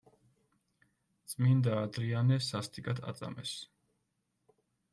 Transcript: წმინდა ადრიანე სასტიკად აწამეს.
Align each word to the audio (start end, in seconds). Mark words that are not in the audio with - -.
წმინდა 1.33 1.75
ადრიანე 1.83 2.41
სასტიკად 2.47 3.05
აწამეს. 3.13 3.55